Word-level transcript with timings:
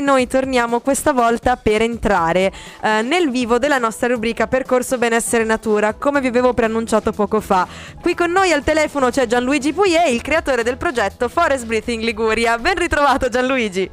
e 0.00 0.02
noi 0.02 0.26
torniamo 0.26 0.80
questa 0.80 1.12
volta 1.12 1.56
per 1.56 1.82
entrare 1.82 2.50
eh, 2.82 3.02
nel 3.02 3.30
vivo 3.30 3.58
della 3.58 3.76
nostra 3.76 4.08
rubrica 4.08 4.46
Percorso 4.46 4.96
Benessere 4.96 5.44
Natura, 5.44 5.92
come 5.92 6.22
vi 6.22 6.28
avevo 6.28 6.54
preannunciato 6.54 7.12
poco 7.12 7.40
fa. 7.40 7.68
Qui 8.00 8.14
con 8.14 8.30
noi 8.30 8.50
al 8.50 8.64
telefono 8.64 9.10
c'è 9.10 9.26
Gianluigi 9.26 9.74
Pugliè, 9.74 10.08
il 10.08 10.22
creatore 10.22 10.62
del 10.62 10.78
progetto 10.78 11.28
Forest 11.28 11.66
Breathing 11.66 12.02
Liguria. 12.02 12.56
Ben 12.56 12.76
ritrovato 12.76 13.28
Gianluigi. 13.28 13.88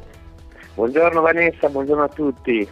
Buongiorno 0.74 1.20
Vanessa, 1.20 1.68
buongiorno 1.68 2.02
a 2.02 2.08
tutti. 2.08 2.66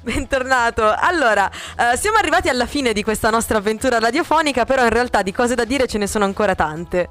Bentornato. 0.00 0.90
Allora, 0.96 1.50
eh, 1.50 1.98
siamo 1.98 2.16
arrivati 2.16 2.48
alla 2.48 2.64
fine 2.64 2.94
di 2.94 3.02
questa 3.02 3.28
nostra 3.28 3.58
avventura 3.58 3.98
radiofonica, 3.98 4.64
però 4.64 4.84
in 4.84 4.90
realtà 4.90 5.20
di 5.20 5.32
cose 5.32 5.54
da 5.54 5.66
dire 5.66 5.86
ce 5.86 5.98
ne 5.98 6.06
sono 6.06 6.24
ancora 6.24 6.54
tante. 6.54 7.10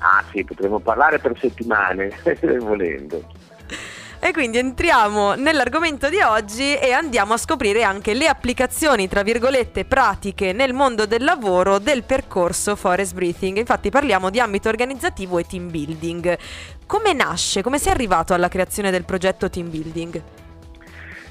Ah 0.00 0.22
sì, 0.30 0.44
potremmo 0.44 0.78
parlare 0.78 1.18
per 1.18 1.38
settimane, 1.40 2.10
volendo. 2.60 3.37
E 4.20 4.32
quindi 4.32 4.58
entriamo 4.58 5.34
nell'argomento 5.34 6.08
di 6.08 6.20
oggi 6.20 6.74
e 6.74 6.90
andiamo 6.90 7.34
a 7.34 7.36
scoprire 7.36 7.84
anche 7.84 8.14
le 8.14 8.26
applicazioni, 8.26 9.08
tra 9.08 9.22
virgolette, 9.22 9.84
pratiche 9.84 10.52
nel 10.52 10.74
mondo 10.74 11.06
del 11.06 11.22
lavoro 11.22 11.78
del 11.78 12.02
percorso 12.02 12.74
Forest 12.74 13.14
Breathing. 13.14 13.56
Infatti 13.58 13.90
parliamo 13.90 14.28
di 14.30 14.40
ambito 14.40 14.68
organizzativo 14.68 15.38
e 15.38 15.44
team 15.44 15.70
building. 15.70 16.36
Come 16.84 17.12
nasce? 17.12 17.62
Come 17.62 17.78
sei 17.78 17.92
arrivato 17.92 18.34
alla 18.34 18.48
creazione 18.48 18.90
del 18.90 19.04
progetto 19.04 19.48
team 19.48 19.70
building? 19.70 20.22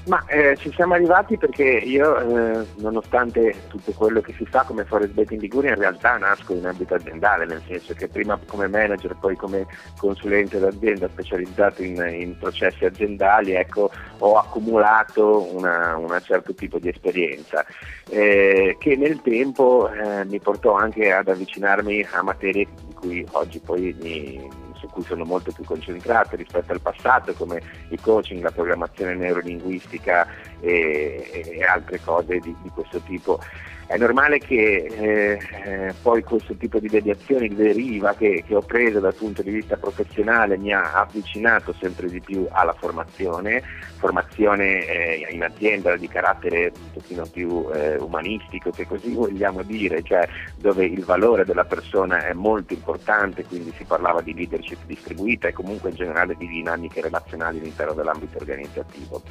Ma 0.08 0.24
eh, 0.26 0.56
ci 0.56 0.72
siamo 0.72 0.94
arrivati 0.94 1.36
perché 1.36 1.64
io, 1.64 2.18
eh, 2.18 2.66
nonostante 2.76 3.54
tutto 3.68 3.92
quello 3.92 4.22
che 4.22 4.32
si 4.38 4.46
fa 4.46 4.62
come 4.62 4.86
Forest 4.86 5.12
Betting 5.12 5.38
Liguria, 5.38 5.74
in 5.74 5.78
realtà 5.78 6.16
nasco 6.16 6.54
in 6.54 6.64
ambito 6.64 6.94
aziendale, 6.94 7.44
nel 7.44 7.60
senso 7.66 7.92
che 7.92 8.08
prima 8.08 8.40
come 8.46 8.68
manager, 8.68 9.14
poi 9.20 9.36
come 9.36 9.66
consulente 9.98 10.58
d'azienda 10.58 11.08
specializzato 11.08 11.82
in, 11.82 11.96
in 12.18 12.38
processi 12.38 12.86
aziendali, 12.86 13.52
ecco, 13.52 13.90
ho 14.20 14.38
accumulato 14.38 15.54
un 15.54 16.18
certo 16.22 16.54
tipo 16.54 16.78
di 16.78 16.88
esperienza 16.88 17.66
eh, 18.08 18.76
che 18.78 18.96
nel 18.96 19.20
tempo 19.20 19.90
eh, 19.90 20.24
mi 20.24 20.40
portò 20.40 20.72
anche 20.72 21.12
ad 21.12 21.28
avvicinarmi 21.28 22.06
a 22.12 22.22
materie 22.22 22.66
di 22.86 22.94
cui 22.94 23.26
oggi 23.32 23.60
poi 23.60 23.94
mi 24.00 24.66
cui 24.98 25.04
sono 25.04 25.24
molto 25.24 25.52
più 25.52 25.64
concentrate 25.64 26.36
rispetto 26.36 26.72
al 26.72 26.80
passato, 26.80 27.32
come 27.34 27.62
il 27.90 28.00
coaching, 28.00 28.42
la 28.42 28.50
programmazione 28.50 29.14
neurolinguistica 29.14 30.26
e, 30.60 31.52
e 31.54 31.64
altre 31.64 32.00
cose 32.00 32.38
di, 32.40 32.54
di 32.60 32.70
questo 32.70 32.98
tipo. 33.00 33.40
È 33.88 33.96
normale 33.96 34.38
che 34.38 34.84
eh, 34.84 35.38
eh, 35.64 35.94
poi 36.02 36.22
questo 36.22 36.54
tipo 36.56 36.78
di 36.78 36.90
mediazione 36.92 37.48
di 37.48 37.54
deriva 37.54 38.12
che, 38.12 38.44
che, 38.46 38.54
ho 38.54 38.60
preso 38.60 39.00
dal 39.00 39.14
punto 39.14 39.40
di 39.40 39.50
vista 39.50 39.78
professionale 39.78 40.58
mi 40.58 40.74
ha 40.74 40.92
avvicinato 40.92 41.72
sempre 41.72 42.06
di 42.10 42.20
più 42.20 42.46
alla 42.50 42.74
formazione, 42.74 43.62
formazione 43.96 44.84
eh, 44.86 45.28
in 45.30 45.42
azienda 45.42 45.96
di 45.96 46.06
carattere 46.06 46.70
un 46.74 46.92
pochino 46.92 47.24
più 47.32 47.66
eh, 47.72 47.96
umanistico, 47.96 48.70
se 48.74 48.86
così 48.86 49.14
vogliamo 49.14 49.62
dire, 49.62 50.02
cioè 50.02 50.28
dove 50.58 50.84
il 50.84 51.02
valore 51.04 51.46
della 51.46 51.64
persona 51.64 52.26
è 52.26 52.34
molto 52.34 52.74
importante, 52.74 53.46
quindi 53.46 53.72
si 53.74 53.84
parlava 53.84 54.20
di 54.20 54.34
leadership 54.34 54.80
distribuita 54.84 55.48
e 55.48 55.54
comunque 55.54 55.88
in 55.88 55.96
generale 55.96 56.36
di 56.36 56.46
dinamiche 56.46 57.00
relazionali 57.00 57.58
all'interno 57.58 57.94
dell'ambito 57.94 58.36
organizzativo. 58.36 59.22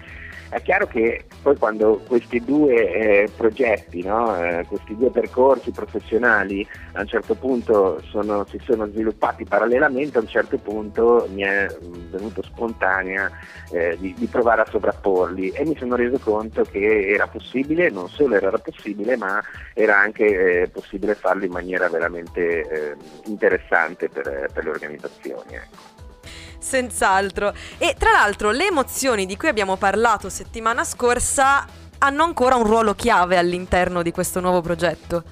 È 0.50 0.62
chiaro 0.62 0.88
che 0.88 1.26
poi 1.42 1.58
quando 1.58 2.02
questi 2.08 2.42
due 2.44 2.90
eh, 2.94 3.30
progetti, 3.36 4.02
no, 4.02 4.34
eh, 4.48 4.66
questi 4.66 4.96
due 4.96 5.10
percorsi 5.10 5.72
professionali 5.72 6.68
a 6.94 7.02
un 7.02 7.08
certo 7.08 7.36
punto 7.36 8.02
sono, 8.10 8.46
si 8.50 8.60
sono 8.64 8.88
sviluppati 8.88 9.46
parallelamente, 9.46 10.18
a 10.18 10.22
un 10.22 10.28
certo 10.28 10.58
punto 10.58 11.28
mi 11.34 11.44
è 11.44 11.68
venuto 12.10 12.42
spontanea 12.44 13.30
eh, 13.72 13.98
di, 14.00 14.14
di, 14.18 14.26
provare 14.28 14.62
a 14.62 14.68
sovrapporli 14.70 15.50
e 15.50 15.66
mi 15.66 15.76
sono 15.78 15.96
reso 15.96 16.20
conto 16.20 16.64
che 16.64 17.10
era 17.10 17.28
possibile, 17.28 17.90
non 17.90 18.10
solo 18.10 18.36
era 18.36 18.58
possibile, 18.58 19.18
ma 19.18 19.42
era 19.74 19.98
anche 19.98 20.62
eh, 20.62 20.68
possibile 20.70 21.16
farlo 21.16 21.46
in 21.46 21.52
maniera 21.52 21.90
veramente 21.90 22.42
eh, 22.42 22.96
interessante 23.26 24.10
per, 24.10 24.50
per 24.54 24.64
le 24.64 24.70
organizzazioni. 24.70 25.54
Ecco. 25.54 25.96
Senz'altro. 26.60 27.54
E 27.78 27.96
tra 27.98 28.12
l'altro 28.12 28.52
le 28.52 28.68
emozioni 28.68 29.26
di 29.26 29.38
cui 29.38 29.48
abbiamo 29.48 29.78
parlato 29.78 30.30
settimana 30.30 30.84
scorsa 30.84 31.66
hanno 32.00 32.24
ancora 32.24 32.56
un 32.56 32.64
ruolo 32.64 32.94
chiave 32.94 33.38
all'interno 33.38 34.02
di 34.02 34.12
questo 34.12 34.40
nuovo 34.40 34.62
progetto. 34.62 35.24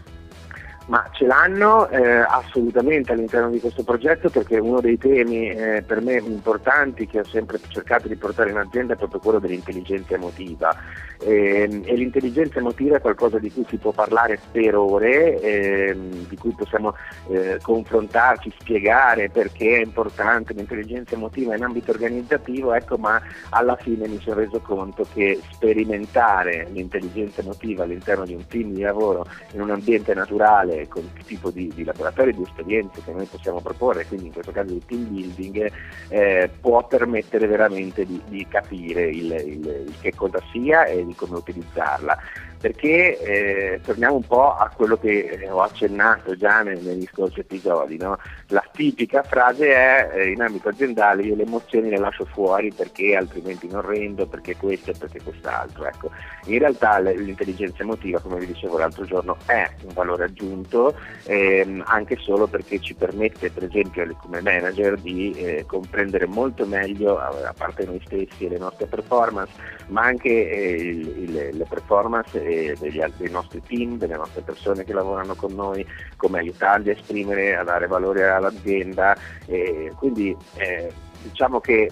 Ma 0.88 1.03
ce 1.13 1.25
l'hanno 1.25 1.90
eh, 1.90 2.19
assolutamente 2.19 3.12
all'interno 3.12 3.50
di 3.50 3.59
questo 3.59 3.84
progetto 3.84 4.29
perché 4.29 4.59
uno 4.59 4.81
dei 4.81 5.00
temi 5.00 5.50
eh, 5.50 5.81
per 5.81 6.00
me 6.00 6.18
importanti 6.18 7.07
che 7.07 7.22
ho 7.22 7.23
sempre 7.23 7.59
cercato 7.69 8.07
di 8.07 8.16
portare 8.16 8.51
in 8.51 8.57
azienda 8.57 8.94
è 8.94 8.97
proprio 8.97 9.19
quello 9.19 9.40
dell'intelligenza 9.40 10.13
emotiva. 10.13 10.78
E, 11.19 11.62
ehm, 11.62 11.81
e 11.85 11.96
l'intelligenza 11.96 12.59
emotiva 12.59 12.97
è 12.97 13.01
qualcosa 13.01 13.40
di 13.40 13.51
cui 13.51 13.66
si 13.68 13.78
può 13.78 13.91
parlare 13.94 14.40
per 14.51 14.75
ore, 14.75 15.41
eh, 15.41 15.97
di 16.28 16.38
cui 16.38 16.53
possiamo 16.56 16.94
eh, 17.29 17.57
confrontarci, 17.62 18.53
spiegare 18.59 19.29
perché 19.29 19.78
è 19.78 19.84
importante 19.84 20.53
l'intelligenza 20.53 21.16
emotiva 21.16 21.56
in 21.56 21.63
ambito 21.63 21.90
organizzativo, 21.90 22.73
ecco, 22.73 22.97
ma 22.97 23.19
alla 23.50 23.75
fine 23.75 24.07
mi 24.07 24.19
sono 24.22 24.35
reso 24.35 24.59
conto 24.59 25.07
che 25.12 25.40
sperimentare 25.52 26.67
l'intelligenza 26.72 27.41
emotiva 27.41 27.84
all'interno 27.84 28.25
di 28.25 28.35
un 28.35 28.46
team 28.46 28.73
di 28.73 28.81
lavoro 28.81 29.25
in 29.53 29.62
un 29.62 29.72
ambiente 29.72 30.13
naturale 30.13 30.75
con 30.88 31.03
il 31.03 31.24
tipo 31.24 31.50
di, 31.50 31.72
di 31.74 31.84
laboratorio 31.84 32.34
di 32.34 32.44
esperienze 32.44 33.02
che 33.03 33.12
noi 33.12 33.25
possiamo 33.25 33.62
proporre, 33.62 34.06
quindi 34.06 34.28
in 34.28 34.34
questo 34.34 34.52
caso 34.52 34.74
di 34.74 34.86
team 34.86 35.08
building, 35.08 35.72
eh, 36.09 36.50
può 36.59 36.86
permettere 36.86 37.47
veramente 37.47 38.06
di, 38.06 38.22
di 38.28 38.46
capire 38.47 39.09
il, 39.09 39.31
il, 39.31 39.85
il 39.88 39.94
che 40.00 40.14
cosa 40.14 40.40
sia 40.52 40.85
e 40.85 41.06
di 41.06 41.16
come 41.16 41.38
utilizzarla 41.38 42.18
perché 42.60 43.20
eh, 43.20 43.82
torniamo 43.84 44.16
un 44.16 44.26
po' 44.26 44.54
a 44.56 44.72
quello 44.76 44.98
che 44.98 45.40
eh, 45.42 45.50
ho 45.50 45.62
accennato 45.62 46.36
già 46.36 46.62
nei, 46.62 46.82
negli 46.82 47.08
scorsi 47.12 47.40
episodi, 47.42 47.98
no? 47.98 48.18
la 48.50 48.64
tipica 48.72 49.24
frase 49.24 49.74
è 49.74 50.10
eh, 50.14 50.32
in 50.32 50.42
ambito 50.42 50.70
aziendale 50.70 51.24
io 51.24 51.36
le 51.36 51.44
emozioni 51.44 51.90
le 51.90 51.98
lascio 51.98 52.26
fuori 52.26 52.72
perché 52.74 53.16
altrimenti 53.16 53.68
non 53.68 53.82
rendo, 53.82 54.28
perché 54.28 54.56
questo 54.56 54.92
e 54.92 54.96
perché 54.98 55.22
quest'altro. 55.22 55.86
Ecco. 55.86 56.12
In 56.46 56.60
realtà 56.60 57.00
l'intelligenza 57.00 57.84
emotiva, 57.84 58.20
come 58.20 58.40
vi 58.40 58.48
dicevo 58.48 58.78
l'altro 58.78 59.06
giorno, 59.06 59.38
è 59.46 59.70
un 59.84 59.94
valore 59.94 60.26
aggiunto 60.26 60.96
ehm, 61.26 61.84
anche 61.86 62.18
solo 62.18 62.48
perché 62.48 62.80
ci 62.80 62.94
permette 62.94 63.50
per 63.52 63.64
esempio 63.64 64.06
come 64.22 64.42
manager 64.42 64.98
di 64.98 65.32
eh, 65.32 65.66
comprendere 65.68 66.26
molto 66.26 66.66
meglio, 66.66 67.18
a 67.18 67.54
parte 67.58 67.86
noi 67.86 68.02
stessi 68.06 68.46
e 68.46 68.50
le 68.50 68.58
nostre 68.58 68.86
performance, 68.86 69.52
ma 69.88 70.04
anche 70.04 70.30
eh, 70.30 70.72
il, 70.72 71.08
il, 71.18 71.50
le 71.52 71.66
performance 71.68 72.44
degli, 72.80 73.02
dei 73.18 73.30
nostri 73.30 73.62
team, 73.62 73.98
delle 73.98 74.16
nostre 74.16 74.42
persone 74.42 74.84
che 74.84 74.94
lavorano 74.94 75.36
con 75.36 75.54
noi, 75.54 75.86
come 76.18 76.40
aiutarli 76.40 76.90
a 76.90 76.94
esprimere, 76.94 77.56
a 77.56 77.64
dare 77.64 77.88
valore 77.88 78.30
all'azienda. 78.30 79.16
E 79.46 79.92
quindi 79.96 80.36
eh, 80.58 80.92
diciamo 81.24 81.60
che 81.60 81.90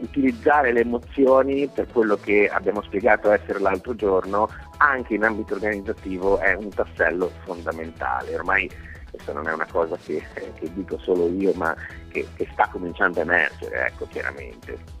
utilizzare 0.00 0.72
le 0.72 0.80
emozioni 0.80 1.68
per 1.68 1.86
quello 1.92 2.16
che 2.16 2.48
abbiamo 2.48 2.82
spiegato 2.82 3.30
essere 3.30 3.58
l'altro 3.60 3.94
giorno 3.94 4.48
anche 4.78 5.14
in 5.14 5.24
ambito 5.24 5.54
organizzativo 5.54 6.38
è 6.38 6.54
un 6.54 6.70
tassello 6.70 7.30
fondamentale. 7.44 8.34
Ormai 8.34 8.70
questa 9.10 9.32
non 9.32 9.48
è 9.48 9.52
una 9.52 9.66
cosa 9.70 9.96
che, 9.96 10.22
che 10.32 10.72
dico 10.72 10.98
solo 10.98 11.28
io, 11.28 11.52
ma 11.54 11.74
che, 12.08 12.26
che 12.34 12.48
sta 12.52 12.68
cominciando 12.70 13.20
a 13.20 13.22
emergere, 13.22 13.86
ecco, 13.86 14.06
chiaramente. 14.06 14.99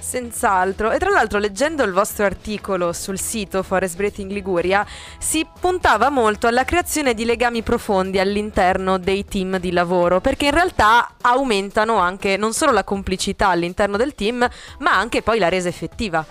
Senz'altro. 0.00 0.90
E 0.90 0.98
tra 0.98 1.10
l'altro, 1.10 1.38
leggendo 1.38 1.82
il 1.84 1.92
vostro 1.92 2.24
articolo 2.24 2.92
sul 2.92 3.18
sito 3.18 3.62
Forest 3.62 3.96
Breathing 3.96 4.30
Liguria, 4.30 4.84
si 5.18 5.46
puntava 5.60 6.08
molto 6.08 6.46
alla 6.46 6.64
creazione 6.64 7.14
di 7.14 7.24
legami 7.24 7.62
profondi 7.62 8.18
all'interno 8.18 8.98
dei 8.98 9.24
team 9.24 9.58
di 9.58 9.70
lavoro, 9.70 10.20
perché 10.20 10.46
in 10.46 10.52
realtà 10.52 11.12
aumentano 11.20 11.96
anche 11.98 12.36
non 12.36 12.52
solo 12.52 12.72
la 12.72 12.84
complicità 12.84 13.48
all'interno 13.48 13.96
del 13.96 14.14
team, 14.14 14.48
ma 14.78 14.98
anche 14.98 15.22
poi 15.22 15.38
la 15.38 15.48
resa 15.48 15.68
effettiva. 15.68 16.24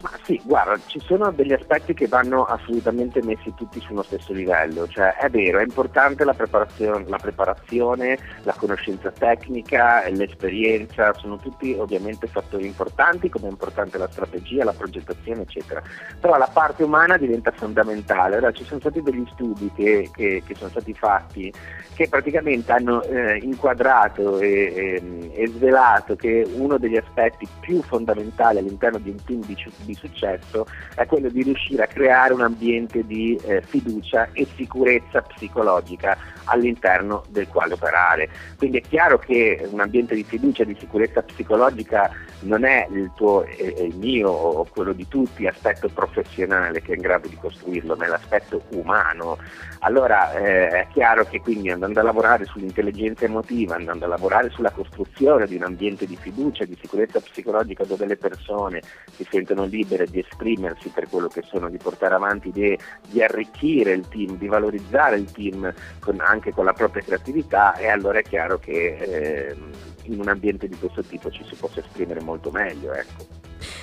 Ma 0.00 0.10
sì, 0.22 0.40
guarda, 0.44 0.78
ci 0.86 0.98
sono 1.00 1.30
degli 1.30 1.52
aspetti 1.52 1.92
che 1.92 2.08
vanno 2.08 2.44
assolutamente 2.44 3.22
messi 3.22 3.52
tutti 3.54 3.80
sullo 3.80 4.02
stesso 4.02 4.32
livello, 4.32 4.88
cioè 4.88 5.14
è 5.16 5.28
vero, 5.28 5.58
è 5.58 5.62
importante 5.62 6.24
la 6.24 6.32
preparazione, 6.32 7.04
la, 7.06 7.18
preparazione, 7.18 8.18
la 8.44 8.54
conoscenza 8.56 9.10
tecnica, 9.10 10.08
l'esperienza, 10.08 11.12
sono 11.12 11.36
tutti 11.36 11.76
ovviamente 11.78 12.28
fattori 12.28 12.64
importanti, 12.64 13.28
come 13.28 13.48
è 13.48 13.50
importante 13.50 13.98
la 13.98 14.08
strategia, 14.10 14.64
la 14.64 14.72
progettazione, 14.72 15.42
eccetera. 15.42 15.82
Però 16.18 16.38
la 16.38 16.48
parte 16.50 16.82
umana 16.82 17.18
diventa 17.18 17.50
fondamentale. 17.50 18.36
Allora, 18.36 18.52
ci 18.52 18.64
sono 18.64 18.80
stati 18.80 19.02
degli 19.02 19.26
studi 19.32 19.70
che, 19.74 20.08
che, 20.14 20.42
che 20.46 20.54
sono 20.54 20.70
stati 20.70 20.94
fatti 20.94 21.52
che 22.00 22.08
praticamente 22.08 22.72
hanno 22.72 23.02
eh, 23.02 23.36
inquadrato 23.42 24.38
e, 24.38 24.48
e, 24.74 25.32
e, 25.34 25.46
svelato 25.48 26.16
che 26.16 26.48
uno 26.54 26.78
degli 26.78 26.96
aspetti 26.96 27.46
più 27.60 27.82
fondamentali 27.82 28.56
all'interno 28.56 28.96
di 28.96 29.10
un 29.10 29.22
team 29.22 29.44
di, 29.44 29.54
di 29.90 29.94
successo 29.94 30.66
è 30.94 31.06
quello 31.06 31.28
di 31.28 31.42
riuscire 31.42 31.82
a 31.82 31.86
creare 31.86 32.32
un 32.32 32.42
ambiente 32.42 33.04
di 33.04 33.38
eh, 33.44 33.62
fiducia 33.62 34.28
e 34.32 34.46
sicurezza 34.56 35.22
psicologica 35.22 36.16
all'interno 36.44 37.24
del 37.28 37.48
quale 37.48 37.74
operare. 37.74 38.28
Quindi 38.56 38.78
è 38.78 38.82
chiaro 38.82 39.18
che 39.18 39.66
un 39.70 39.80
ambiente 39.80 40.14
di 40.14 40.24
fiducia 40.24 40.62
e 40.62 40.66
di 40.66 40.76
sicurezza 40.78 41.22
psicologica 41.22 42.10
non 42.40 42.64
è 42.64 42.86
il 42.90 43.10
tuo 43.14 43.44
e 43.44 43.84
il 43.86 43.96
mio 43.96 44.30
o 44.30 44.64
quello 44.64 44.92
di 44.92 45.06
tutti 45.08 45.46
aspetto 45.46 45.88
professionale 45.88 46.80
che 46.80 46.92
è 46.92 46.94
in 46.96 47.02
grado 47.02 47.28
di 47.28 47.36
costruirlo, 47.36 47.96
ma 47.96 48.06
è 48.06 48.08
l'aspetto 48.08 48.62
umano. 48.70 49.38
Allora 49.80 50.32
eh, 50.34 50.68
è 50.68 50.86
chiaro 50.92 51.24
che 51.24 51.40
quindi 51.40 51.70
andando 51.70 52.00
a 52.00 52.02
lavorare 52.02 52.44
sull'intelligenza 52.44 53.24
emotiva, 53.24 53.74
andando 53.74 54.04
a 54.04 54.08
lavorare 54.08 54.50
sulla 54.50 54.70
costruzione 54.70 55.46
di 55.46 55.56
un 55.56 55.64
ambiente 55.64 56.06
di 56.06 56.16
fiducia, 56.16 56.64
di 56.64 56.76
sicurezza 56.80 57.20
psicologica 57.20 57.84
dove 57.84 58.06
le 58.06 58.16
persone 58.16 58.82
si 59.12 59.26
sentono 59.30 59.66
libere 59.80 60.06
di 60.06 60.20
esprimersi 60.20 60.88
per 60.90 61.08
quello 61.08 61.28
che 61.28 61.42
sono, 61.42 61.68
di 61.68 61.78
portare 61.78 62.14
avanti 62.14 62.48
idee, 62.48 62.78
di 63.08 63.22
arricchire 63.22 63.92
il 63.92 64.06
team, 64.08 64.36
di 64.36 64.46
valorizzare 64.46 65.16
il 65.16 65.30
team 65.30 65.72
con, 65.98 66.20
anche 66.20 66.52
con 66.52 66.64
la 66.64 66.72
propria 66.72 67.02
creatività 67.02 67.76
e 67.76 67.88
allora 67.88 68.18
è 68.18 68.22
chiaro 68.22 68.58
che 68.58 68.96
eh, 68.96 69.56
in 70.04 70.20
un 70.20 70.28
ambiente 70.28 70.68
di 70.68 70.76
questo 70.76 71.02
tipo 71.02 71.30
ci 71.30 71.44
si 71.44 71.54
possa 71.54 71.80
esprimere 71.80 72.20
molto 72.20 72.50
meglio. 72.50 72.92
Ecco. 72.92 73.39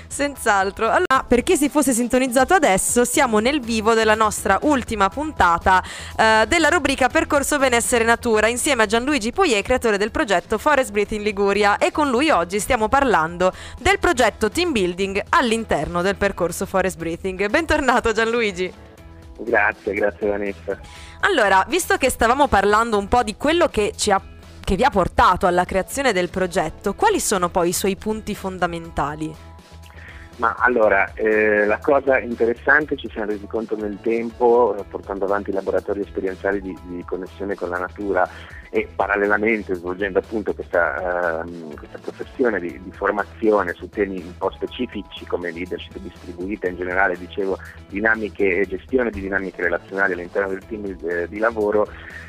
Senz'altro. 0.08 0.86
Allora, 0.86 1.24
per 1.28 1.44
chi 1.44 1.56
si 1.56 1.70
fosse 1.70 1.94
sintonizzato 1.94 2.54
adesso, 2.54 3.06
siamo 3.06 3.40
nel 3.40 3.60
vivo 3.60 3.94
della 3.94 4.16
nostra 4.16 4.60
ultima 4.64 5.10
puntata 5.10 5.84
eh, 6.18 6.46
della 6.48 6.70
rubrica 6.70 7.10
Percorso 7.10 7.58
Benessere 7.58 8.04
Natura 8.04 8.48
insieme 8.48 8.84
a 8.84 8.86
Gianluigi 8.86 9.32
Poier, 9.32 9.64
creatore 9.64 9.98
del 9.98 10.12
progetto 10.12 10.58
Forest 10.58 10.92
Breathing 10.92 11.24
Liguria 11.24 11.78
e 11.78 11.92
con 11.92 12.10
lui 12.10 12.30
oggi 12.30 12.60
stiamo 12.60 12.88
parlando 12.88 13.52
del 13.80 14.00
progetto 14.00 14.50
Team 14.50 14.72
Building 14.72 15.24
all'interno 15.30 16.02
del 16.02 16.16
percorso 16.16 16.66
Forest 16.66 16.98
Breathing. 16.98 17.48
Bentornato 17.50 18.12
Gianluigi. 18.12 18.74
Grazie, 19.40 19.94
grazie 19.94 20.28
Vanessa. 20.28 20.80
Allora, 21.22 21.66
visto 21.68 21.98
che 21.98 22.10
stavamo 22.10 22.48
parlando 22.48 22.98
un 22.98 23.08
po' 23.08 23.24
di 23.24 23.36
quello 23.36 23.68
che 23.68 23.94
ci 23.96 24.12
ha 24.12 24.22
che 24.68 24.76
vi 24.76 24.84
ha 24.84 24.90
portato 24.90 25.48
alla 25.48 25.64
creazione 25.64 26.12
del 26.12 26.30
progetto, 26.30 26.94
quali 26.94 27.22
sono 27.22 27.48
poi 27.48 27.70
i 27.70 27.74
suoi 27.74 27.96
punti 27.96 28.36
fondamentali? 28.36 29.34
Ma 30.38 30.56
allora, 30.60 31.12
eh, 31.16 31.66
la 31.66 31.80
cosa 31.80 32.20
interessante 32.20 32.96
ci 32.96 33.10
siamo 33.10 33.32
resi 33.32 33.48
conto 33.48 33.76
nel 33.76 33.98
tempo, 34.02 34.76
eh, 34.78 34.84
portando 34.84 35.26
avanti 35.26 35.52
laboratori 35.52 36.02
esperienziali 36.02 36.62
di, 36.62 36.78
di, 36.84 37.04
connessione 37.06 37.56
con 37.56 37.70
la 37.70 37.80
natura 37.80 38.30
e 38.70 38.88
parallelamente 38.96 39.76
svolgendo 39.76 40.20
appunto 40.20 40.54
questa, 40.54 41.42
ehm, 41.42 41.76
questa 41.76 41.98
professione 42.00 42.60
di, 42.60 42.82
di, 42.84 42.92
formazione 42.92 43.74
su 43.74 43.90
temi 43.90 44.22
un 44.22 44.38
po' 44.38 44.52
specifici 44.52 45.26
come 45.26 45.52
leadership 45.52 45.98
distribuita, 45.98 46.68
in 46.68 46.76
generale 46.76 47.18
dicevo 47.18 47.58
dinamiche 47.88 48.60
e 48.60 48.68
gestione 48.68 49.10
di 49.10 49.22
dinamiche 49.22 49.62
relazionali 49.62 50.14
all'interno 50.14 50.50
del 50.50 50.66
team 50.68 50.82
di, 50.82 51.08
eh, 51.08 51.28
di 51.28 51.40
lavoro, 51.40 51.88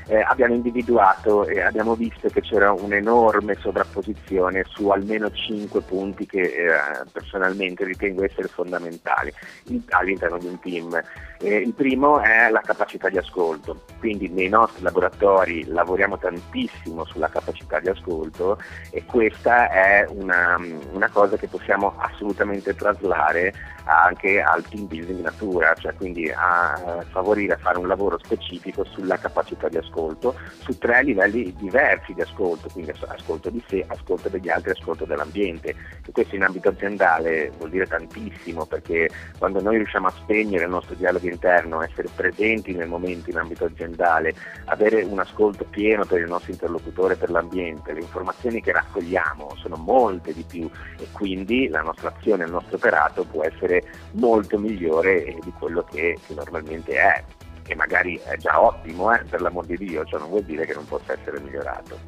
eh, 0.09 0.21
abbiamo 0.21 0.55
individuato 0.55 1.47
e 1.47 1.61
abbiamo 1.61 1.95
visto 1.95 2.29
che 2.29 2.41
c'era 2.41 2.73
un'enorme 2.73 3.55
sovrapposizione 3.57 4.65
su 4.67 4.89
almeno 4.89 5.31
cinque 5.31 5.83
punti 5.83 6.25
che 6.25 6.41
eh, 6.41 6.71
personalmente 7.13 7.85
ritengo 7.85 8.25
essere 8.25 8.49
fondamentali 8.49 9.33
in, 9.65 9.83
all'interno 9.91 10.39
di 10.39 10.47
un 10.47 10.59
team. 10.61 11.01
Eh, 11.41 11.57
il 11.57 11.75
primo 11.75 12.21
è 12.21 12.49
la 12.51 12.61
capacità 12.61 13.09
di 13.09 13.19
ascolto, 13.19 13.85
quindi 13.99 14.29
nei 14.29 14.49
nostri 14.49 14.83
laboratori 14.83 15.67
lavoriamo 15.67 16.17
tantissimo 16.29 17.05
sulla 17.05 17.29
capacità 17.29 17.81
di 17.81 17.89
ascolto 17.89 18.59
e 18.91 19.05
questa 19.05 19.71
è 19.71 20.07
una, 20.11 20.59
una 20.93 21.09
cosa 21.09 21.37
che 21.37 21.49
possiamo 21.49 21.95
assolutamente 21.99 22.75
traslare 22.75 23.55
anche 23.89 24.41
al 24.41 24.63
team 24.69 24.87
building 24.87 25.23
natura, 25.23 25.75
cioè 25.75 25.95
quindi 25.95 26.31
a 26.31 27.05
favorire 27.11 27.55
a 27.55 27.59
fare 27.59 27.79
un 27.79 27.89
lavoro 27.89 28.19
specifico 28.23 28.85
sulla 28.85 29.17
capacità 29.17 29.69
di 29.69 29.79
ascolto 29.79 30.35
su 30.59 30.77
tre 30.77 31.03
livelli 31.03 31.55
diversi 31.57 32.13
di 32.13 32.21
ascolto, 32.21 32.69
quindi 32.71 32.93
ascolto 33.07 33.49
di 33.49 33.63
sé, 33.67 33.85
ascolto 33.89 34.29
degli 34.29 34.51
altri, 34.51 34.73
ascolto 34.73 35.07
dell'ambiente. 35.07 35.75
E 36.05 36.13
questo 36.13 36.37
in 36.37 36.43
ambito 36.43 36.69
aziendale 36.69 37.51
vuol 37.57 37.71
dire 37.71 37.87
tantissimo 37.87 38.67
perché 38.67 39.09
quando 39.39 39.63
noi 39.63 39.77
riusciamo 39.77 40.07
a 40.07 40.13
spegnere 40.13 40.65
il 40.65 40.71
nostro 40.71 40.95
dialogo 40.95 41.27
interno, 41.27 41.83
essere 41.83 42.09
presenti 42.15 42.75
nel 42.75 42.89
momento 42.89 43.31
in 43.31 43.39
ambito 43.39 43.65
aziendale, 43.65 44.35
avere 44.67 45.03
un 45.03 45.19
ascolto 45.19 45.65
pieno 45.65 46.05
per 46.05 46.21
il 46.21 46.29
nostro 46.29 46.53
interlocutore, 46.53 47.17
per 47.17 47.31
l'ambiente, 47.31 47.93
le 47.95 48.01
informazioni 48.01 48.61
che 48.61 48.73
raccogliamo 48.73 49.55
sono 49.57 49.77
molte 49.77 50.35
di 50.35 50.45
più 50.47 50.71
e 50.99 51.07
quindi 51.13 51.69
la 51.69 51.81
nostra 51.81 52.13
azione, 52.15 52.45
il 52.45 52.51
nostro 52.51 52.77
operato 52.77 53.25
può 53.25 53.45
essere 53.45 53.78
molto 54.13 54.59
migliore 54.59 55.37
di 55.43 55.53
quello 55.59 55.85
che, 55.85 56.19
che 56.27 56.35
normalmente 56.35 56.95
è 56.95 57.25
che 57.69 57.75
magari 57.75 58.19
è 58.25 58.37
già 58.39 58.61
ottimo 58.61 59.15
eh, 59.15 59.23
per 59.29 59.43
l'amor 59.43 59.67
di 59.67 59.77
Dio, 59.77 60.05
ciò 60.07 60.17
non 60.17 60.31
vuol 60.31 60.43
dire 60.43 60.65
che 60.65 60.73
non 60.73 60.87
possa 60.87 61.13
essere 61.13 61.39
migliorato. 61.39 61.99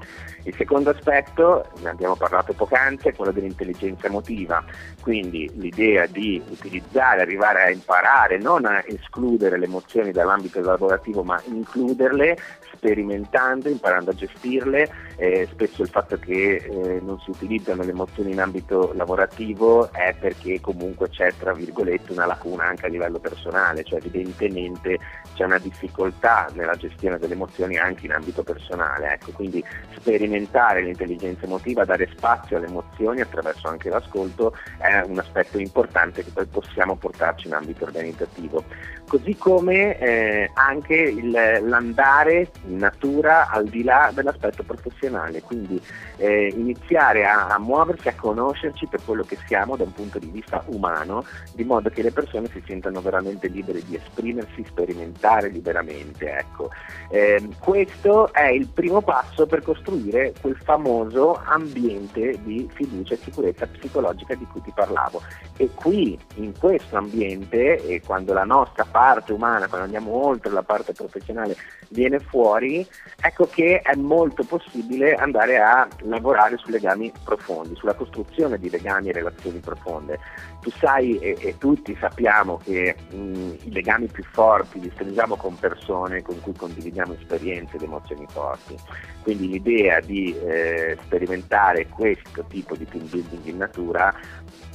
Il 0.44 0.55
secondo 0.56 0.88
aspetto, 0.88 1.70
ne 1.82 1.90
abbiamo 1.90 2.17
parlato 2.17 2.55
poc'anzi, 2.55 3.08
è 3.08 3.14
quello 3.14 3.31
dell'intelligenza 3.31 4.06
emotiva, 4.06 4.64
quindi 5.02 5.50
l'idea 5.56 6.06
di 6.06 6.43
utilizzare, 6.49 7.20
arrivare 7.20 7.64
a 7.64 7.70
imparare, 7.70 8.38
non 8.38 8.64
a 8.64 8.82
escludere 8.87 9.58
le 9.58 9.67
emozioni 9.67 10.12
dall'ambito 10.12 10.61
lavorativo, 10.61 11.22
ma 11.22 11.38
includerle 11.44 12.38
sperimentando, 12.72 13.69
imparando 13.69 14.12
a 14.12 14.14
gestirle, 14.14 14.90
eh, 15.20 15.46
spesso 15.52 15.82
il 15.82 15.88
fatto 15.88 16.19
che 16.19 16.56
eh, 16.56 17.00
non 17.02 17.20
si 17.20 17.28
utilizzano 17.28 17.82
le 17.82 17.90
emozioni 17.90 18.32
in 18.32 18.40
ambito 18.40 18.93
lavorativo 18.94 19.93
è 19.93 20.14
perché 20.19 20.62
comunque 20.62 21.11
c'è 21.11 21.31
tra 21.38 21.52
virgolette 21.52 22.12
una 22.12 22.25
lacuna 22.25 22.64
anche 22.64 22.87
a 22.87 22.88
livello 22.88 23.19
personale, 23.19 23.84
cioè 23.84 23.99
evidentemente 23.99 24.99
c'è 25.34 25.44
una 25.44 25.58
difficoltà 25.58 26.49
nella 26.55 26.75
gestione 26.75 27.19
delle 27.19 27.34
emozioni 27.34 27.76
anche 27.76 28.06
in 28.06 28.12
ambito 28.12 28.43
personale, 28.43 29.12
ecco, 29.12 29.32
quindi 29.32 29.62
sperimentare 29.94 30.81
l'intelligenza 30.81 31.44
emotiva, 31.44 31.84
dare 31.84 32.08
spazio 32.17 32.56
alle 32.56 32.69
emozioni 32.69 33.20
attraverso 33.20 33.69
anche 33.69 33.90
l'ascolto 33.90 34.56
è 34.78 35.00
un 35.00 35.19
aspetto 35.19 35.58
importante 35.58 36.25
che 36.25 36.31
poi 36.31 36.46
possiamo 36.46 36.96
portarci 36.96 37.46
in 37.46 37.52
ambito 37.52 37.84
organizzativo, 37.84 38.64
così 39.10 39.36
come 39.36 39.98
eh, 39.98 40.50
anche 40.54 40.94
il, 40.94 41.32
l'andare 41.32 42.48
in 42.68 42.76
natura 42.76 43.50
al 43.50 43.64
di 43.64 43.82
là 43.82 44.12
dell'aspetto 44.14 44.62
professionale, 44.62 45.42
quindi 45.42 45.82
eh, 46.18 46.52
iniziare 46.54 47.26
a, 47.26 47.48
a, 47.48 47.58
muoversi, 47.58 48.06
a 48.06 48.14
conoscerci 48.14 48.86
per 48.86 49.00
quello 49.04 49.24
che 49.24 49.36
siamo 49.48 49.74
da 49.74 49.82
un 49.82 49.92
punto 49.92 50.20
di 50.20 50.28
vista 50.28 50.62
umano, 50.66 51.24
di 51.54 51.64
modo 51.64 51.90
che 51.90 52.02
le 52.02 52.12
persone 52.12 52.46
si 52.52 52.62
sentano 52.64 53.00
veramente 53.00 53.48
libere 53.48 53.82
di 53.84 53.96
esprimersi, 53.96 54.64
sperimentare 54.64 55.48
liberamente. 55.48 56.30
Ecco. 56.30 56.70
Eh, 57.08 57.48
questo 57.58 58.32
è 58.32 58.46
il 58.46 58.68
primo 58.68 59.00
passo 59.00 59.44
per 59.44 59.64
costruire 59.64 60.34
quel 60.40 60.56
famoso 60.62 61.40
ambiente 61.46 62.40
di 62.44 62.70
fiducia 62.72 63.14
e 63.14 63.18
sicurezza 63.24 63.66
psicologica 63.66 64.36
di 64.36 64.46
cui 64.52 64.60
ti 64.62 64.70
parlavo. 64.72 65.20
E 65.56 65.68
qui, 65.74 66.16
in 66.36 66.56
questo 66.56 66.96
ambiente, 66.96 67.84
e 67.84 68.00
quando 68.02 68.32
la 68.32 68.44
nostra 68.44 68.84
parte 68.84 68.98
umana, 69.28 69.66
quando 69.66 69.86
andiamo 69.86 70.12
oltre 70.26 70.52
la 70.52 70.62
parte 70.62 70.92
professionale, 70.92 71.56
viene 71.88 72.19
fuori, 72.20 72.86
ecco 73.20 73.46
che 73.46 73.80
è 73.80 73.94
molto 73.96 74.44
possibile 74.44 75.14
andare 75.14 75.58
a 75.58 75.88
lavorare 76.02 76.56
su 76.56 76.70
legami 76.70 77.12
profondi, 77.24 77.74
sulla 77.76 77.94
costruzione 77.94 78.58
di 78.58 78.70
legami 78.70 79.08
e 79.08 79.12
relazioni 79.12 79.58
profonde. 79.58 80.19
Tu 80.60 80.70
sai 80.72 81.19
e, 81.19 81.36
e 81.40 81.56
tutti 81.58 81.96
sappiamo 81.98 82.60
che 82.62 82.94
mh, 83.10 83.54
i 83.62 83.72
legami 83.72 84.06
più 84.06 84.22
forti 84.24 84.78
li 84.80 84.90
stringiamo 84.94 85.36
con 85.36 85.58
persone 85.58 86.22
con 86.22 86.38
cui 86.40 86.52
condividiamo 86.54 87.14
esperienze 87.14 87.76
ed 87.76 87.82
emozioni 87.82 88.26
forti. 88.28 88.76
Quindi 89.22 89.48
l'idea 89.48 90.00
di 90.00 90.36
eh, 90.38 90.96
sperimentare 91.04 91.88
questo 91.88 92.44
tipo 92.48 92.76
di 92.76 92.86
team 92.86 93.08
building 93.08 93.44
in 93.46 93.56
natura 93.56 94.14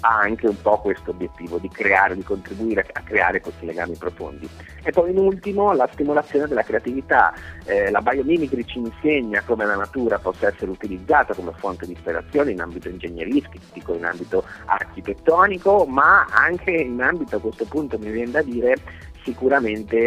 ha 0.06 0.20
anche 0.20 0.46
un 0.48 0.62
po' 0.62 0.78
questo 0.80 1.10
obiettivo 1.10 1.58
di 1.58 1.68
creare, 1.68 2.16
di 2.16 2.22
contribuire 2.22 2.86
a 2.94 3.02
creare 3.02 3.42
questi 3.42 3.66
legami 3.66 3.96
profondi. 3.98 4.48
E 4.84 4.92
poi 4.92 5.10
in 5.10 5.18
ultimo 5.18 5.74
la 5.74 5.90
stimolazione 5.92 6.48
della 6.48 6.62
creatività. 6.62 7.34
Eh, 7.66 7.90
la 7.90 8.02
biomimicry 8.02 8.64
ci 8.66 8.78
insegna 8.78 9.42
come 9.44 9.66
la 9.66 9.76
natura 9.76 10.20
possa 10.20 10.48
essere 10.48 10.70
utilizzata 10.70 11.34
come 11.34 11.54
fonte 11.58 11.88
di 11.88 11.94
ispirazione 11.94 12.52
in 12.52 12.62
ambito 12.62 12.88
ingegneristico, 12.88 13.96
in 13.96 14.06
ambito 14.06 14.46
architettonico, 14.66 15.86
ma 15.86 16.28
anche 16.30 16.70
in 16.70 17.02
ambito 17.02 17.38
a 17.38 17.40
questo 17.40 17.66
punto 17.66 17.98
mi 17.98 18.12
viene 18.12 18.30
da 18.30 18.44
dire 18.44 18.76
sicuramente 19.26 19.98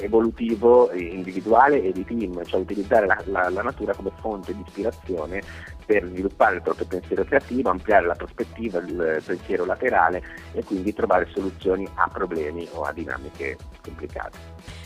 eh, 0.00 0.04
evolutivo, 0.04 0.90
individuale 0.92 1.80
e 1.82 1.92
di 1.92 2.04
team, 2.04 2.44
cioè 2.44 2.60
utilizzare 2.60 3.06
la, 3.06 3.22
la, 3.26 3.48
la, 3.48 3.62
natura 3.62 3.94
come 3.94 4.10
fonte 4.20 4.52
di 4.52 4.62
ispirazione 4.66 5.40
per 5.86 6.04
sviluppare 6.04 6.56
il 6.56 6.62
proprio 6.62 6.86
pensiero 6.86 7.24
creativo, 7.24 7.70
ampliare 7.70 8.06
la 8.06 8.14
prospettiva, 8.14 8.80
il 8.80 9.22
pensiero 9.24 9.64
laterale 9.64 10.22
e 10.52 10.64
quindi 10.64 10.92
trovare 10.92 11.28
soluzioni 11.32 11.88
a 11.94 12.08
problemi 12.12 12.68
o 12.72 12.82
a 12.82 12.92
dinamiche 12.92 13.56
complicate. 13.82 14.36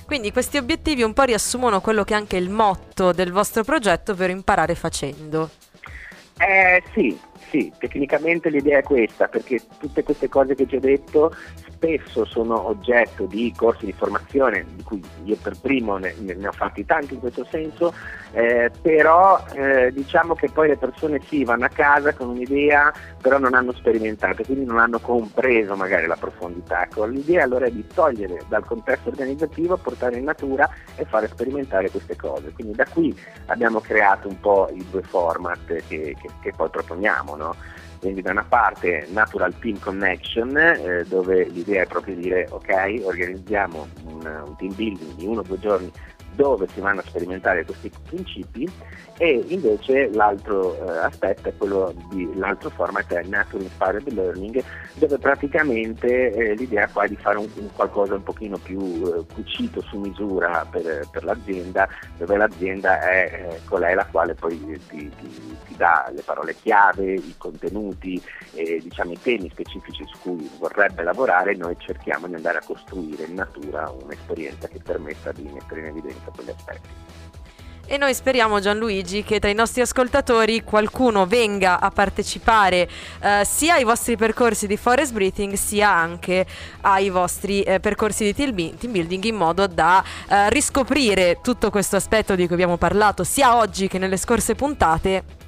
Quindi 0.04 0.30
questi 0.30 0.58
obiettivi 0.58 1.02
un 1.02 1.14
po' 1.14 1.22
riassumono 1.22 1.80
quello 1.80 2.04
che 2.04 2.12
è 2.12 2.16
anche 2.16 2.36
il 2.36 2.50
motto 2.50 3.12
del 3.12 3.32
vostro 3.32 3.64
progetto, 3.64 4.12
ovvero 4.12 4.32
imparare 4.32 4.74
facendo. 4.74 5.48
Eh 6.36 6.82
sì, 6.92 7.18
sì, 7.50 7.72
tecnicamente 7.78 8.50
l'idea 8.50 8.78
è 8.78 8.82
questa, 8.82 9.28
perché 9.28 9.60
tutte 9.78 10.02
queste 10.02 10.28
cose 10.28 10.54
che 10.56 10.66
ti 10.66 10.76
ho 10.76 10.80
detto 10.80 11.32
spesso 11.84 12.24
sono 12.24 12.68
oggetto 12.68 13.26
di 13.26 13.52
corsi 13.54 13.84
di 13.84 13.92
formazione, 13.92 14.64
di 14.74 14.82
cui 14.82 15.02
io 15.24 15.36
per 15.36 15.54
primo 15.60 15.98
ne, 15.98 16.14
ne 16.18 16.48
ho 16.48 16.52
fatti 16.52 16.86
tanti 16.86 17.14
in 17.14 17.20
questo 17.20 17.44
senso, 17.50 17.92
eh, 18.32 18.70
però 18.80 19.44
eh, 19.52 19.92
diciamo 19.92 20.34
che 20.34 20.48
poi 20.50 20.68
le 20.68 20.78
persone 20.78 21.20
sì 21.26 21.44
vanno 21.44 21.66
a 21.66 21.68
casa 21.68 22.14
con 22.14 22.28
un'idea, 22.28 22.92
però 23.20 23.38
non 23.38 23.54
hanno 23.54 23.72
sperimentato, 23.72 24.42
quindi 24.44 24.64
non 24.64 24.78
hanno 24.78 24.98
compreso 24.98 25.76
magari 25.76 26.06
la 26.06 26.16
profondità. 26.16 26.84
Ecco, 26.84 27.04
l'idea 27.04 27.44
allora 27.44 27.66
è 27.66 27.70
di 27.70 27.86
togliere 27.86 28.40
dal 28.48 28.64
contesto 28.64 29.10
organizzativo, 29.10 29.76
portare 29.76 30.16
in 30.16 30.24
natura 30.24 30.68
e 30.96 31.04
fare 31.04 31.28
sperimentare 31.28 31.90
queste 31.90 32.16
cose. 32.16 32.52
Quindi 32.52 32.74
da 32.74 32.86
qui 32.86 33.14
abbiamo 33.46 33.80
creato 33.80 34.28
un 34.28 34.40
po' 34.40 34.70
i 34.72 34.84
due 34.90 35.02
format 35.02 35.66
che, 35.66 35.82
che, 35.86 36.28
che 36.40 36.52
poi 36.56 36.70
proponiamo. 36.70 37.36
No? 37.36 37.54
Quindi 38.04 38.20
da 38.20 38.32
una 38.32 38.44
parte 38.44 39.06
Natural 39.12 39.58
Team 39.58 39.78
Connection, 39.78 40.54
eh, 40.58 41.06
dove 41.08 41.44
l'idea 41.44 41.84
è 41.84 41.86
proprio 41.86 42.14
dire 42.14 42.46
ok, 42.50 43.00
organizziamo 43.02 43.88
un, 44.04 44.42
un 44.44 44.56
team 44.58 44.74
building 44.74 45.14
di 45.14 45.24
uno 45.24 45.40
o 45.40 45.42
due 45.42 45.58
giorni 45.58 45.90
dove 46.34 46.66
si 46.72 46.80
vanno 46.80 47.00
a 47.00 47.04
sperimentare 47.04 47.64
questi 47.64 47.90
principi 48.08 48.70
e 49.16 49.44
invece 49.48 50.10
l'altro 50.12 50.74
eh, 50.74 50.98
aspetto 50.98 51.48
è 51.48 51.56
quello 51.56 51.94
di 52.10 52.28
l'altro 52.34 52.68
format 52.70 53.12
è 53.12 53.22
Nature 53.22 53.62
Inspired 53.62 54.12
Learning 54.12 54.62
dove 54.94 55.18
praticamente 55.18 56.32
eh, 56.32 56.54
l'idea 56.54 56.88
qua 56.88 57.04
è 57.04 57.08
di 57.08 57.16
fare 57.16 57.38
un, 57.38 57.48
un 57.54 57.68
qualcosa 57.72 58.14
un 58.14 58.24
pochino 58.24 58.58
più 58.58 58.80
eh, 58.80 59.24
cucito 59.32 59.80
su 59.82 59.98
misura 59.98 60.66
per, 60.68 61.08
per, 61.10 61.24
l'azienda 61.24 61.88
dove 62.16 62.36
l'azienda 62.36 63.00
è 63.00 63.50
eh, 63.52 63.60
colei 63.66 63.94
la 63.94 64.06
quale 64.10 64.34
poi 64.34 64.58
ti, 64.58 64.80
ti, 64.88 65.12
ti, 65.64 65.76
dà 65.76 66.08
le 66.14 66.22
parole 66.22 66.54
chiave, 66.54 67.14
i 67.14 67.34
contenuti 67.36 68.20
e 68.54 68.80
diciamo 68.80 69.12
i 69.12 69.18
temi 69.20 69.48
specifici 69.50 70.04
su 70.06 70.18
cui 70.20 70.50
vorrebbe 70.58 71.02
lavorare 71.02 71.54
noi 71.54 71.74
cerchiamo 71.78 72.26
di 72.26 72.34
andare 72.34 72.58
a 72.58 72.62
costruire 72.64 73.24
in 73.24 73.34
natura 73.34 73.90
un'esperienza 73.90 74.68
che 74.68 74.80
permetta 74.82 75.32
di 75.32 75.48
mettere 75.52 75.80
in 75.80 75.86
evidenza 75.86 76.23
quegli 76.32 76.50
aspetti. 76.50 77.02
E 77.86 77.98
noi 77.98 78.14
speriamo 78.14 78.60
Gianluigi 78.60 79.22
che 79.22 79.38
tra 79.38 79.50
i 79.50 79.54
nostri 79.54 79.82
ascoltatori 79.82 80.64
qualcuno 80.64 81.26
venga 81.26 81.80
a 81.80 81.90
partecipare 81.90 82.88
eh, 83.20 83.42
sia 83.44 83.74
ai 83.74 83.84
vostri 83.84 84.16
percorsi 84.16 84.66
di 84.66 84.78
forest 84.78 85.12
breathing 85.12 85.52
sia 85.52 85.90
anche 85.90 86.46
ai 86.80 87.10
vostri 87.10 87.60
eh, 87.60 87.80
percorsi 87.80 88.24
di 88.24 88.34
team 88.34 88.54
building 88.54 89.24
in 89.24 89.34
modo 89.34 89.66
da 89.66 90.02
eh, 90.26 90.48
riscoprire 90.48 91.40
tutto 91.42 91.68
questo 91.68 91.96
aspetto 91.96 92.34
di 92.34 92.46
cui 92.46 92.54
abbiamo 92.54 92.78
parlato 92.78 93.22
sia 93.22 93.54
oggi 93.56 93.86
che 93.86 93.98
nelle 93.98 94.16
scorse 94.16 94.54
puntate 94.54 95.42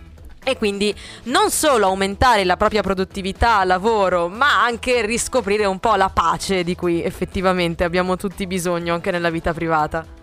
e 0.44 0.58
quindi 0.58 0.94
non 1.24 1.50
solo 1.50 1.86
aumentare 1.86 2.44
la 2.44 2.56
propria 2.56 2.82
produttività 2.82 3.58
al 3.58 3.66
lavoro, 3.66 4.28
ma 4.28 4.62
anche 4.62 5.04
riscoprire 5.04 5.64
un 5.64 5.80
po' 5.80 5.96
la 5.96 6.08
pace 6.08 6.62
di 6.62 6.76
cui 6.76 7.02
effettivamente 7.02 7.82
abbiamo 7.82 8.16
tutti 8.16 8.46
bisogno 8.46 8.94
anche 8.94 9.10
nella 9.10 9.30
vita 9.30 9.52
privata. 9.52 10.15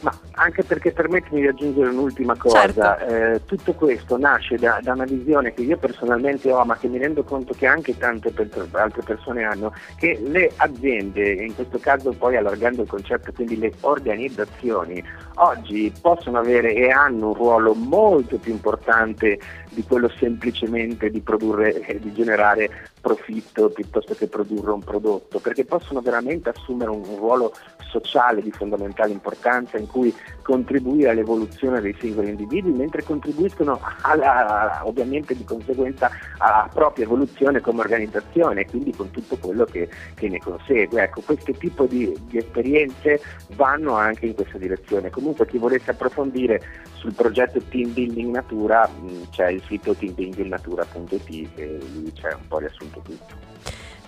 Ma 0.00 0.12
anche 0.32 0.62
perché 0.62 0.92
permettimi 0.92 1.42
di 1.42 1.46
aggiungere 1.48 1.90
un'ultima 1.90 2.34
cosa, 2.36 2.96
certo. 2.96 3.14
eh, 3.14 3.44
tutto 3.44 3.74
questo 3.74 4.16
nasce 4.16 4.56
da, 4.56 4.80
da, 4.82 4.94
una 4.94 5.04
visione 5.04 5.52
che 5.52 5.60
io 5.60 5.76
personalmente 5.76 6.50
ho, 6.50 6.64
ma 6.64 6.76
che 6.78 6.88
mi 6.88 6.96
rendo 6.96 7.22
conto 7.22 7.52
che 7.52 7.66
anche 7.66 7.98
tante 7.98 8.30
per, 8.30 8.48
altre 8.72 9.02
persone 9.02 9.44
hanno, 9.44 9.74
che 9.98 10.18
le 10.22 10.50
aziende, 10.56 11.32
in 11.32 11.54
questo 11.54 11.78
caso 11.78 12.12
poi 12.12 12.36
allargando 12.36 12.82
il 12.82 12.88
concetto, 12.88 13.30
quindi 13.32 13.58
le 13.58 13.74
organizzazioni, 13.80 15.04
oggi 15.34 15.92
possono 16.00 16.38
avere 16.38 16.74
e 16.74 16.90
hanno 16.90 17.28
un 17.28 17.34
ruolo 17.34 17.74
molto 17.74 18.38
più 18.38 18.52
importante 18.52 19.38
di 19.70 19.84
quello 19.84 20.08
semplicemente 20.08 21.10
di 21.10 21.20
produrre 21.20 21.80
e 21.82 22.00
di 22.00 22.12
generare 22.12 22.89
profitto 23.00 23.70
piuttosto 23.70 24.14
che 24.14 24.26
produrre 24.26 24.72
un 24.72 24.82
prodotto, 24.82 25.40
perché 25.40 25.64
possono 25.64 26.00
veramente 26.00 26.50
assumere 26.50 26.90
un, 26.90 27.02
ruolo 27.16 27.52
sociale 27.90 28.42
di 28.42 28.52
fondamentale 28.52 29.10
importanza 29.10 29.76
in 29.76 29.86
cui 29.86 30.14
contribuire 30.50 31.10
all'evoluzione 31.10 31.80
dei 31.80 31.94
singoli 32.00 32.30
individui, 32.30 32.72
mentre 32.72 33.04
contribuiscono 33.04 33.80
alla, 34.02 34.80
ovviamente 34.82 35.36
di 35.36 35.44
conseguenza 35.44 36.10
alla 36.38 36.68
propria 36.74 37.04
evoluzione 37.04 37.60
come 37.60 37.82
organizzazione 37.82 38.66
quindi 38.66 38.92
con 38.92 39.10
tutto 39.12 39.36
quello 39.36 39.64
che, 39.64 39.88
che 40.14 40.28
ne 40.28 40.38
consegue. 40.38 41.04
Ecco, 41.04 41.20
questo 41.20 41.52
tipo 41.52 41.86
di, 41.86 42.12
di, 42.26 42.38
esperienze 42.38 43.20
vanno 43.54 43.94
anche 43.94 44.26
in 44.26 44.34
questa 44.34 44.58
direzione. 44.58 45.10
Comunque 45.10 45.46
chi 45.46 45.58
volesse 45.58 45.92
approfondire 45.92 46.60
sul 46.94 47.14
progetto 47.14 47.60
Team 47.68 47.92
Building 47.92 48.34
Natura 48.34 48.90
c'è 49.30 49.50
il 49.50 49.62
sito 49.68 49.94
teambuildingnatura.it 49.94 51.50
e 51.54 51.78
lì 51.92 52.12
c'è 52.12 52.32
un 52.34 52.48
po' 52.48 52.58
riassunto 52.58 53.00
tutto. 53.04 53.34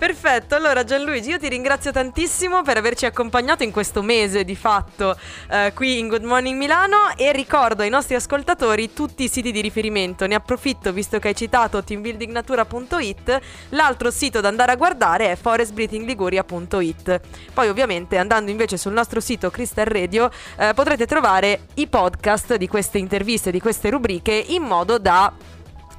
Perfetto, 0.03 0.57
allora 0.57 0.83
Gianluigi 0.83 1.31
io 1.31 1.39
ti 1.39 1.49
ringrazio 1.49 1.93
tantissimo 1.93 2.63
per 2.63 2.77
averci 2.77 3.07
accompagnato 3.07 3.63
in 3.63 3.71
questo 3.71 4.03
mese 4.03 4.43
di 4.43 4.57
fatto 4.57 5.17
eh, 5.49 5.71
qui 5.77 6.01
in 6.01 6.09
Good 6.09 6.25
Morning 6.25 6.59
Milano 6.59 7.15
e 7.17 7.31
ricordo 7.31 7.83
ai 7.83 7.89
nostri 7.89 8.17
ascoltatori 8.17 8.93
tutti 8.93 9.23
i 9.23 9.29
siti 9.29 9.53
di 9.53 9.61
riferimento, 9.61 10.27
ne 10.27 10.35
approfitto 10.35 10.93
visto 10.93 11.21
che 11.21 11.29
hai 11.29 11.37
citato 11.37 11.85
teambuildingnatura.it, 11.85 13.41
l'altro 13.69 14.11
sito 14.11 14.41
da 14.41 14.49
andare 14.49 14.73
a 14.73 14.75
guardare 14.75 15.31
è 15.31 15.37
forestbreathingliguria.it, 15.37 17.21
poi 17.55 17.69
ovviamente 17.69 18.17
andando 18.17 18.51
invece 18.51 18.77
sul 18.79 18.93
nostro 18.93 19.21
sito 19.21 19.51
Crystal 19.51 19.85
Radio 19.85 20.33
eh, 20.57 20.73
potrete 20.75 21.07
trovare 21.07 21.67
i 21.75 21.87
podcast 21.87 22.57
di 22.57 22.67
queste 22.67 22.99
interviste, 22.99 23.53
di 23.53 23.61
queste 23.61 23.89
rubriche 23.89 24.33
in 24.49 24.63
modo 24.63 24.99
da 24.99 25.33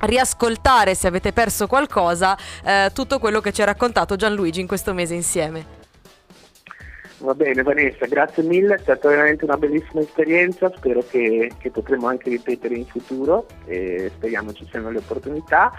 riascoltare 0.05 0.95
se 0.95 1.07
avete 1.07 1.33
perso 1.33 1.67
qualcosa 1.67 2.37
eh, 2.63 2.91
tutto 2.93 3.19
quello 3.19 3.41
che 3.41 3.51
ci 3.51 3.61
ha 3.61 3.65
raccontato 3.65 4.15
Gianluigi 4.15 4.61
in 4.61 4.67
questo 4.67 4.93
mese 4.93 5.13
insieme. 5.13 5.81
Va 7.23 7.33
bene 7.33 7.63
Vanessa, 7.63 8.05
grazie 8.05 8.43
mille, 8.43 8.75
è 8.75 8.79
stata 8.79 9.07
veramente 9.07 9.45
una 9.45 9.55
bellissima 9.55 10.01
esperienza, 10.01 10.69
spero 10.75 11.05
che, 11.09 11.49
che 11.57 11.71
potremo 11.71 12.07
anche 12.07 12.29
ripetere 12.29 12.75
in 12.75 12.85
futuro 12.85 13.47
e 13.65 14.11
speriamo 14.13 14.51
ci 14.51 14.67
siano 14.69 14.89
le 14.89 14.97
opportunità. 14.97 15.71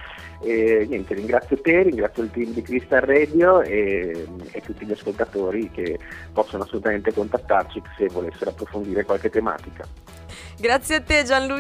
E, 0.43 0.87
niente, 0.89 1.13
ringrazio 1.13 1.61
te, 1.61 1.83
ringrazio 1.83 2.23
il 2.23 2.31
team 2.31 2.53
di 2.53 2.63
Crystal 2.63 3.03
Radio 3.03 3.61
e, 3.61 4.27
e 4.53 4.61
tutti 4.63 4.87
gli 4.87 4.93
ascoltatori 4.93 5.71
che 5.71 5.99
possono 6.33 6.63
assolutamente 6.63 7.13
contattarci 7.13 7.83
se 7.99 8.07
volessero 8.07 8.49
approfondire 8.49 9.05
qualche 9.05 9.29
tematica. 9.29 9.85
Grazie 10.59 10.97
a 10.97 11.01
te 11.03 11.25
Gianluigi. 11.25 11.53